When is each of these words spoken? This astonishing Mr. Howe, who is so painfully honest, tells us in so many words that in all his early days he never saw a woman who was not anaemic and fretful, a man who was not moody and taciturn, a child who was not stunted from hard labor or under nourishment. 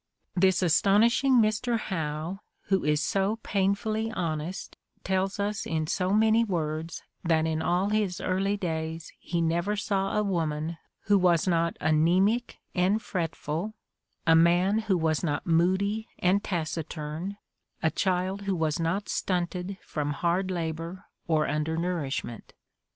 This 0.35 0.63
astonishing 0.63 1.35
Mr. 1.39 1.77
Howe, 1.77 2.39
who 2.69 2.83
is 2.83 3.03
so 3.03 3.35
painfully 3.43 4.11
honest, 4.11 4.75
tells 5.03 5.39
us 5.39 5.67
in 5.67 5.85
so 5.85 6.09
many 6.11 6.43
words 6.43 7.03
that 7.23 7.45
in 7.45 7.61
all 7.61 7.89
his 7.89 8.19
early 8.19 8.57
days 8.57 9.11
he 9.19 9.41
never 9.41 9.75
saw 9.75 10.17
a 10.17 10.23
woman 10.23 10.79
who 11.01 11.19
was 11.19 11.47
not 11.47 11.77
anaemic 11.79 12.57
and 12.73 12.99
fretful, 12.99 13.75
a 14.25 14.33
man 14.35 14.79
who 14.79 14.97
was 14.97 15.23
not 15.23 15.45
moody 15.45 16.07
and 16.17 16.43
taciturn, 16.43 17.37
a 17.83 17.91
child 17.91 18.41
who 18.49 18.55
was 18.55 18.79
not 18.79 19.07
stunted 19.07 19.77
from 19.83 20.13
hard 20.13 20.49
labor 20.49 21.05
or 21.27 21.47
under 21.47 21.77
nourishment. 21.77 22.55